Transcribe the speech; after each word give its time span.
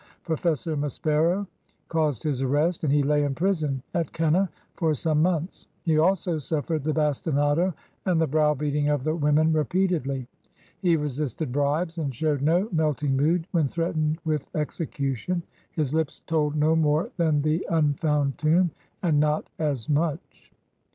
Professor 0.23 0.75
Maspero 0.75 1.45
caused 1.87 2.23
his 2.23 2.41
arrest, 2.41 2.83
and 2.83 2.91
he 2.91 3.03
lay 3.03 3.23
in 3.23 3.35
prison 3.35 3.83
at 3.93 4.11
Keneh 4.13 4.49
for 4.75 4.95
some 4.95 5.21
months. 5.21 5.67
He 5.83 5.99
also 5.99 6.39
suffered 6.39 6.83
the 6.83 6.91
bastinado 6.91 7.71
and 8.07 8.19
the 8.19 8.25
browbeating 8.25 8.89
of 8.89 9.03
the 9.03 9.15
women 9.15 9.53
repeatedly; 9.53 10.27
he 10.81 10.97
resisted 10.97 11.51
bribes, 11.51 11.99
and 11.99 12.15
showed 12.15 12.41
no 12.41 12.67
melting 12.71 13.15
mood 13.15 13.45
when 13.51 13.67
threatened 13.67 14.17
with 14.25 14.43
execution. 14.55 15.43
His 15.73 15.93
lips 15.93 16.21
told 16.25 16.55
no 16.55 16.75
more 16.75 17.11
than 17.17 17.43
the 17.43 17.63
imfound 17.69 18.37
tomb— 18.37 18.71
and 19.03 19.19
not 19.19 19.45
as 19.59 19.87
much. 19.87 20.51